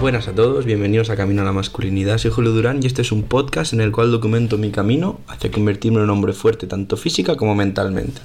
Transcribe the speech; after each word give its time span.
buenas 0.00 0.28
a 0.28 0.34
todos, 0.34 0.64
bienvenidos 0.64 1.10
a 1.10 1.16
Camino 1.16 1.42
a 1.42 1.44
la 1.44 1.52
Masculinidad. 1.52 2.16
Soy 2.16 2.30
Julio 2.30 2.52
Durán 2.52 2.82
y 2.82 2.86
este 2.86 3.02
es 3.02 3.12
un 3.12 3.24
podcast 3.24 3.74
en 3.74 3.82
el 3.82 3.92
cual 3.92 4.10
documento 4.10 4.56
mi 4.56 4.70
camino 4.70 5.20
hacia 5.28 5.50
convertirme 5.50 5.98
en 5.98 6.04
un 6.04 6.10
hombre 6.10 6.32
fuerte 6.32 6.66
tanto 6.66 6.96
física 6.96 7.36
como 7.36 7.54
mentalmente. 7.54 8.18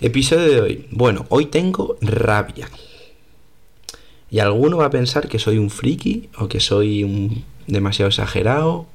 Episodio 0.00 0.50
de 0.50 0.60
hoy. 0.62 0.88
Bueno, 0.90 1.26
hoy 1.28 1.46
tengo 1.46 1.98
rabia. 2.00 2.70
Y 4.30 4.38
alguno 4.38 4.78
va 4.78 4.86
a 4.86 4.90
pensar 4.90 5.28
que 5.28 5.38
soy 5.38 5.58
un 5.58 5.68
friki 5.68 6.30
o 6.38 6.48
que 6.48 6.60
soy 6.60 7.04
un 7.04 7.44
demasiado 7.66 8.08
exagerado 8.08 8.86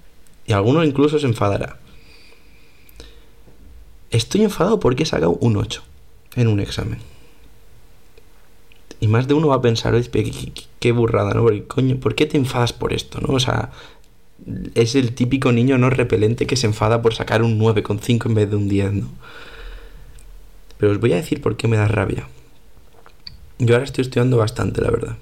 y 0.48 0.54
alguno 0.54 0.84
incluso 0.84 1.20
se 1.20 1.28
enfadará. 1.28 1.78
Estoy 4.10 4.42
enfadado 4.42 4.80
porque 4.80 5.04
he 5.04 5.06
sacado 5.06 5.34
un 5.34 5.56
8 5.56 5.84
en 6.36 6.48
un 6.48 6.62
examen. 6.62 6.98
Y 9.00 9.08
más 9.08 9.28
de 9.28 9.34
uno 9.34 9.48
va 9.48 9.56
a 9.56 9.62
pensar, 9.62 9.96
qué, 10.80 10.92
burrada, 10.92 11.34
¿no? 11.34 11.44
Porque, 11.44 11.64
coño, 11.64 11.98
¿por 11.98 12.16
qué 12.16 12.26
te 12.26 12.38
enfadas 12.38 12.74
por 12.74 12.94
esto, 12.94 13.20
no? 13.22 13.34
O 13.34 13.40
sea, 13.40 13.72
es 14.76 14.96
el 14.96 15.14
típico 15.14 15.52
niño 15.52 15.78
no 15.78 15.90
repelente 15.90 16.48
que 16.48 16.56
se 16.56 16.68
enfada 16.68 17.02
por 17.02 17.14
sacar 17.14 17.42
un 17.42 17.60
9,5 17.60 18.26
en 18.26 18.34
vez 18.34 18.50
de 18.50 18.56
un 18.56 18.68
10, 18.68 18.94
¿no? 18.94 19.10
Pero 20.78 20.92
os 20.92 21.00
voy 21.00 21.14
a 21.14 21.18
decir 21.18 21.42
por 21.42 21.58
qué 21.58 21.68
me 21.68 21.78
da 21.78 21.88
rabia. 21.88 22.28
Yo 23.58 23.76
ahora 23.76 23.86
estoy 23.86 24.04
estudiando 24.04 24.38
bastante, 24.38 24.82
la 24.82 24.92
verdad. 24.92 25.18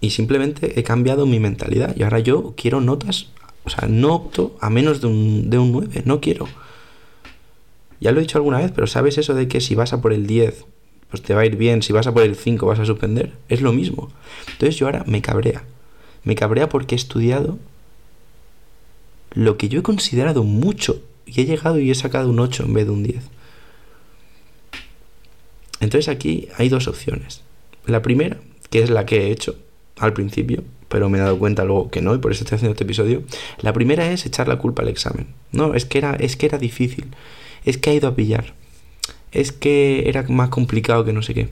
Y 0.00 0.10
simplemente 0.10 0.78
he 0.78 0.82
cambiado 0.82 1.26
mi 1.26 1.40
mentalidad. 1.40 1.96
Y 1.96 2.02
ahora 2.02 2.18
yo 2.18 2.54
quiero 2.56 2.80
notas. 2.80 3.28
O 3.64 3.70
sea, 3.70 3.88
no 3.88 4.14
opto 4.14 4.56
a 4.60 4.68
menos 4.70 5.00
de 5.00 5.06
un, 5.06 5.50
de 5.50 5.58
un 5.58 5.72
9. 5.72 6.02
No 6.04 6.20
quiero. 6.20 6.46
Ya 8.00 8.12
lo 8.12 8.18
he 8.18 8.22
dicho 8.22 8.38
alguna 8.38 8.58
vez, 8.58 8.70
pero 8.72 8.86
¿sabes 8.86 9.18
eso 9.18 9.34
de 9.34 9.48
que 9.48 9.60
si 9.60 9.74
vas 9.74 9.92
a 9.92 10.00
por 10.00 10.12
el 10.12 10.26
10 10.26 10.66
pues 11.10 11.22
te 11.22 11.34
va 11.34 11.42
a 11.42 11.46
ir 11.46 11.56
bien. 11.56 11.82
Si 11.82 11.92
vas 11.92 12.06
a 12.06 12.12
por 12.12 12.22
el 12.22 12.36
5 12.36 12.66
vas 12.66 12.78
a 12.78 12.84
suspender. 12.84 13.32
Es 13.48 13.60
lo 13.60 13.72
mismo. 13.72 14.10
Entonces 14.52 14.76
yo 14.76 14.86
ahora 14.86 15.04
me 15.06 15.22
cabrea. 15.22 15.64
Me 16.24 16.34
cabrea 16.34 16.68
porque 16.68 16.94
he 16.94 16.98
estudiado 16.98 17.58
lo 19.32 19.56
que 19.56 19.68
yo 19.68 19.80
he 19.80 19.82
considerado 19.82 20.44
mucho. 20.44 21.02
Y 21.26 21.40
he 21.40 21.44
llegado 21.44 21.78
y 21.78 21.90
he 21.90 21.94
sacado 21.94 22.30
un 22.30 22.40
8 22.40 22.64
en 22.64 22.74
vez 22.74 22.86
de 22.86 22.92
un 22.92 23.02
10. 23.02 23.22
Entonces 25.80 26.08
aquí 26.08 26.48
hay 26.56 26.68
dos 26.68 26.88
opciones. 26.88 27.42
La 27.86 28.02
primera, 28.02 28.38
que 28.70 28.82
es 28.82 28.90
la 28.90 29.06
que 29.06 29.26
he 29.26 29.30
hecho 29.30 29.56
al 29.96 30.12
principio, 30.12 30.64
pero 30.88 31.08
me 31.08 31.18
he 31.18 31.20
dado 31.20 31.38
cuenta 31.38 31.64
luego 31.64 31.90
que 31.90 32.02
no, 32.02 32.14
y 32.14 32.18
por 32.18 32.32
eso 32.32 32.44
estoy 32.44 32.56
haciendo 32.56 32.72
este 32.72 32.84
episodio. 32.84 33.22
La 33.60 33.72
primera 33.72 34.10
es 34.10 34.26
echar 34.26 34.48
la 34.48 34.58
culpa 34.58 34.82
al 34.82 34.88
examen. 34.88 35.28
No, 35.52 35.74
es 35.74 35.84
que 35.84 35.98
era, 35.98 36.14
es 36.14 36.36
que 36.36 36.46
era 36.46 36.58
difícil. 36.58 37.06
Es 37.64 37.78
que 37.78 37.90
ha 37.90 37.94
ido 37.94 38.08
a 38.08 38.14
pillar 38.14 38.54
es 39.32 39.52
que 39.52 40.08
era 40.08 40.22
más 40.28 40.48
complicado 40.48 41.04
que 41.04 41.12
no 41.12 41.22
sé 41.22 41.34
qué. 41.34 41.48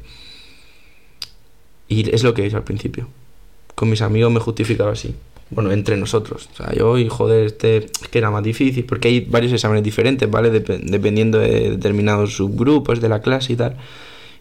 Y 1.88 2.10
es 2.10 2.22
lo 2.22 2.34
que 2.34 2.42
he 2.42 2.46
hecho 2.46 2.56
al 2.56 2.64
principio. 2.64 3.08
Con 3.74 3.91
mis 3.91 4.02
amigos 4.02 4.32
me 4.32 4.41
justificaba 4.41 4.92
así. 4.92 5.14
Bueno, 5.50 5.70
entre 5.70 5.97
nosotros. 5.97 6.48
O 6.52 6.56
sea, 6.56 6.74
yo, 6.74 6.98
y 6.98 7.08
joder, 7.08 7.47
este 7.47 7.77
es 7.77 8.08
que 8.10 8.19
era 8.19 8.30
más 8.30 8.42
difícil, 8.42 8.84
porque 8.84 9.08
hay 9.08 9.20
varios 9.20 9.52
exámenes 9.52 9.84
diferentes, 9.84 10.28
¿vale? 10.28 10.50
dependiendo 10.50 11.38
de 11.38 11.70
determinados 11.70 12.34
subgrupos 12.34 13.00
de 13.00 13.08
la 13.08 13.20
clase 13.20 13.52
y 13.52 13.56
tal. 13.56 13.77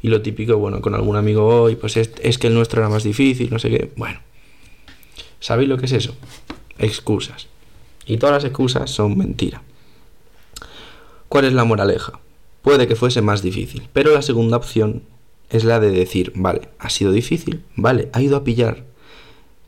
Y 0.02 0.08
lo 0.08 0.22
típico, 0.22 0.58
bueno, 0.58 0.81
con 0.81 0.95
algún 0.95 1.16
amigo 1.16 1.45
hoy, 1.45 1.75
pues 1.75 1.97
es, 1.97 2.11
es 2.22 2.38
que 2.38 2.47
el 2.47 2.53
nuestro 2.53 2.81
era 2.81 2.89
más 2.89 3.03
difícil, 3.03 3.50
no 3.52 3.59
sé 3.59 3.69
qué. 3.69 3.91
Bueno, 3.95 4.19
¿sabéis 5.39 5.69
lo 5.69 5.78
que 5.78 5.86
es 5.86 5.91
eso? 5.91 6.16
Excusas. 6.80 7.47
Y 8.08 8.17
todas 8.17 8.36
las 8.36 8.44
excusas 8.44 8.89
son 8.89 9.17
mentira. 9.17 9.61
¿Cuál 11.30 11.45
es 11.45 11.53
la 11.53 11.63
moraleja? 11.63 12.19
Puede 12.66 12.88
que 12.88 12.95
fuese 12.95 13.21
más 13.21 13.44
difícil. 13.44 13.88
Pero 13.94 14.11
la 14.11 14.23
segunda 14.23 14.58
opción 14.58 15.03
es 15.52 15.63
la 15.63 15.80
de 15.80 15.91
decir, 15.91 16.34
vale, 16.35 16.67
ha 16.79 16.90
sido 16.90 17.12
difícil, 17.12 17.62
vale, 17.75 18.09
ha 18.12 18.23
ido 18.23 18.35
a 18.35 18.44
pillar. 18.44 18.84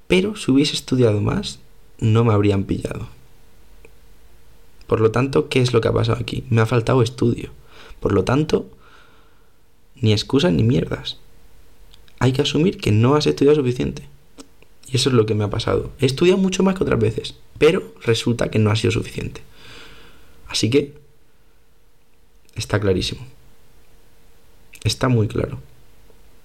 Pero 0.07 0.35
si 0.35 0.49
hubiese 0.49 0.73
estudiado 0.73 1.22
más, 1.22 1.59
no 1.99 2.23
me 2.25 2.33
habrían 2.33 2.63
pillado. 2.63 3.07
Por 4.88 4.99
lo 4.99 5.11
tanto, 5.11 5.47
¿qué 5.47 5.61
es 5.61 5.73
lo 5.73 5.79
que 5.79 5.89
ha 5.89 5.94
pasado 5.94 6.17
aquí? 6.19 6.44
Me 6.49 6.59
ha 6.59 6.66
faltado 6.66 7.03
estudio. 7.03 7.51
Por 7.99 8.13
lo 8.13 8.23
tanto, 8.23 8.67
ni 10.01 10.11
excusas 10.11 10.51
ni 10.51 10.63
mierdas. 10.63 11.17
Hay 12.17 12.31
que 12.31 12.41
asumir 12.41 12.77
que 12.77 12.91
no 12.91 13.13
has 13.13 13.27
estudiado 13.27 13.57
suficiente. 13.57 14.07
Y 14.91 14.95
eso 14.95 15.09
es 15.09 15.16
lo 15.16 15.27
que 15.27 15.35
me 15.35 15.43
ha 15.43 15.51
pasado. 15.51 15.91
He 15.99 16.07
estudiado 16.07 16.39
mucho 16.39 16.63
más 16.63 16.73
que 16.73 16.83
otras 16.83 16.99
veces, 16.99 17.35
pero 17.59 17.93
resulta 18.01 18.49
que 18.49 18.57
no 18.57 18.72
ha 18.72 18.75
sido 18.75 18.89
suficiente. 18.89 19.41
Así 20.47 20.72
que 20.72 20.95
está 22.57 22.79
clarísimo. 22.79 23.25
Está 24.84 25.07
muy 25.07 25.28
claro. 25.28 25.59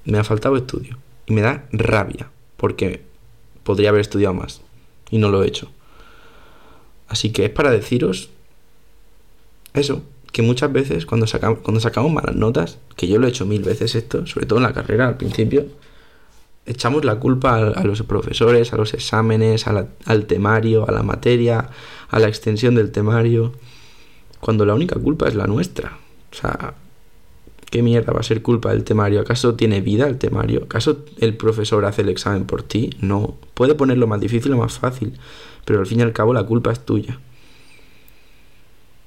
Me 0.05 0.19
ha 0.19 0.25
faltado 0.25 0.56
estudio. 0.56 0.99
Y 1.27 1.33
me 1.33 1.43
da 1.43 1.65
rabia, 1.73 2.31
porque 2.56 3.03
podría 3.62 3.91
haber 3.91 4.00
estudiado 4.00 4.34
más. 4.34 4.61
Y 5.11 5.19
no 5.19 5.28
lo 5.28 5.43
he 5.43 5.49
hecho. 5.49 5.71
Así 7.09 7.31
que 7.31 7.45
es 7.45 7.51
para 7.51 7.71
deciros 7.71 8.31
eso, 9.75 10.03
que 10.33 10.43
muchas 10.43 10.72
veces 10.72 11.06
cuando 11.06 11.27
sacamos, 11.27 11.61
cuando 11.61 11.81
sacamos 11.81 12.12
malas 12.12 12.37
notas, 12.37 12.78
que 12.97 13.06
yo 13.06 13.19
lo 13.19 13.27
he 13.27 13.31
hecho 13.31 13.47
mil 13.47 13.62
veces 13.62 13.95
esto, 13.95 14.27
sobre 14.27 14.47
todo 14.47 14.59
en 14.59 14.65
la 14.65 14.72
carrera 14.72 15.09
al 15.09 15.17
principio, 15.17 15.67
echamos 16.67 17.05
la 17.05 17.17
culpa 17.17 17.56
a, 17.56 17.84
los 17.84 18.03
profesores, 18.03 18.72
a 18.72 18.77
los 18.77 18.95
exámenes, 18.95 19.67
al 19.67 20.27
temario, 20.27 20.89
a 20.89 20.93
la 20.93 21.03
materia, 21.03 21.71
a 22.09 22.19
la 22.19 22.28
extensión 22.28 22.75
del 22.75 22.93
temario, 22.93 23.53
cuando 24.41 24.65
la 24.65 24.75
única 24.75 24.99
culpa 24.99 25.28
es 25.28 25.34
la 25.34 25.47
nuestra. 25.47 25.99
O 26.32 26.34
sea, 26.34 26.75
¿qué 27.70 27.82
mierda 27.82 28.12
va 28.12 28.20
a 28.20 28.25
ser 28.25 28.43
culpa 28.43 28.70
del 28.70 28.84
temario? 28.84 29.20
¿Acaso 29.20 29.54
tiene 29.54 29.81
vida 29.81 30.06
el 30.06 30.19
temario? 30.19 30.65
¿Acaso 30.65 31.04
el 31.19 31.37
profesor 31.37 31.84
hace 31.84 32.03
el 32.03 32.09
examen 32.09 32.44
por 32.44 32.62
ti? 32.62 32.91
No. 33.00 33.37
Puede 33.54 33.75
ponerlo 33.75 34.06
más 34.06 34.20
difícil 34.20 34.53
o 34.53 34.59
más 34.59 34.78
fácil, 34.78 35.15
pero 35.65 35.81
al 35.81 35.87
fin 35.87 36.00
y 36.00 36.03
al 36.03 36.12
cabo 36.12 36.32
la 36.32 36.44
culpa 36.44 36.72
es 36.72 36.81
tuya. 36.81 37.19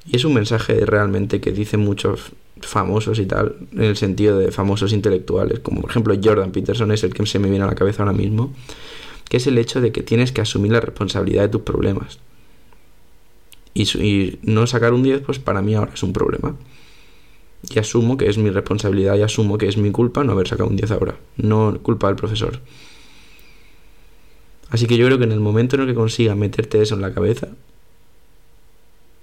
Y 0.07 0.15
es 0.15 0.25
un 0.25 0.35
mensaje 0.35 0.85
realmente 0.85 1.41
que 1.41 1.51
dicen 1.51 1.79
muchos 1.79 2.31
famosos 2.61 3.19
y 3.19 3.25
tal, 3.25 3.55
en 3.73 3.83
el 3.83 3.97
sentido 3.97 4.37
de 4.37 4.51
famosos 4.51 4.93
intelectuales, 4.93 5.59
como 5.59 5.81
por 5.81 5.89
ejemplo 5.89 6.15
Jordan 6.23 6.51
Peterson 6.51 6.91
es 6.91 7.03
el 7.03 7.13
que 7.13 7.25
se 7.25 7.39
me 7.39 7.49
viene 7.49 7.65
a 7.65 7.67
la 7.67 7.75
cabeza 7.75 8.03
ahora 8.03 8.13
mismo, 8.13 8.53
que 9.27 9.37
es 9.37 9.47
el 9.47 9.57
hecho 9.57 9.81
de 9.81 9.91
que 9.91 10.03
tienes 10.03 10.31
que 10.31 10.41
asumir 10.41 10.71
la 10.71 10.79
responsabilidad 10.79 11.41
de 11.43 11.49
tus 11.49 11.61
problemas. 11.61 12.19
Y, 13.73 13.83
y 13.99 14.39
no 14.43 14.67
sacar 14.67 14.93
un 14.93 15.03
10, 15.03 15.21
pues 15.21 15.39
para 15.39 15.61
mí 15.61 15.75
ahora 15.75 15.91
es 15.93 16.03
un 16.03 16.13
problema 16.13 16.55
y 17.69 17.79
asumo 17.79 18.17
que 18.17 18.29
es 18.29 18.37
mi 18.37 18.49
responsabilidad 18.49 19.15
y 19.15 19.21
asumo 19.21 19.57
que 19.57 19.67
es 19.67 19.77
mi 19.77 19.91
culpa 19.91 20.23
no 20.23 20.33
haber 20.33 20.47
sacado 20.47 20.69
un 20.69 20.75
10 20.75 20.91
ahora, 20.91 21.15
no 21.37 21.79
culpa 21.81 22.07
del 22.07 22.15
profesor. 22.15 22.59
Así 24.69 24.87
que 24.87 24.97
yo 24.97 25.05
creo 25.05 25.17
que 25.17 25.23
en 25.23 25.31
el 25.31 25.39
momento 25.39 25.75
en 25.75 25.83
el 25.83 25.87
que 25.87 25.95
consigas 25.95 26.35
meterte 26.35 26.81
eso 26.81 26.95
en 26.95 27.01
la 27.01 27.13
cabeza, 27.13 27.49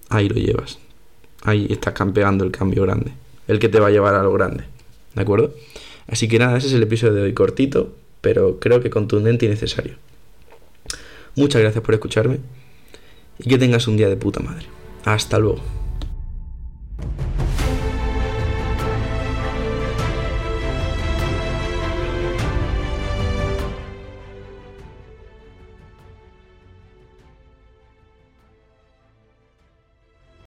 ahí 0.09 0.29
lo 0.29 0.37
llevas. 0.37 0.79
Ahí 1.43 1.67
estás 1.71 1.95
campeando 1.95 2.45
el 2.45 2.53
cambio 2.53 2.83
grande, 2.83 3.13
el 3.49 3.59
que 3.59 3.69
te 3.69 3.81
va 3.81 3.89
a 3.89 3.91
llevar 3.91 4.15
a 4.15 4.23
lo 4.23 4.33
grande. 4.33 4.65
¿De 5.15 5.23
acuerdo? 5.23 5.55
Así 6.07 6.29
que 6.29 6.39
nada, 6.39 6.57
ese 6.57 6.69
es 6.69 6.73
el 6.73 6.83
episodio 6.83 7.15
de 7.15 7.23
hoy 7.23 7.35
cortito, 7.35 7.95
pero 8.21 8.61
creo 8.61 8.81
que 8.81 8.91
contundente 8.91 9.47
y 9.47 9.49
necesario. 9.49 9.97
Muchas 11.35 11.63
gracias 11.63 11.83
por 11.83 11.95
escucharme 11.95 12.39
y 13.39 13.49
que 13.49 13.59
tengas 13.59 13.89
un 13.89 13.97
día 13.97 14.09
de 14.09 14.17
puta 14.17 14.41
madre. 14.41 14.67
Hasta 15.05 15.39
luego. 15.39 15.82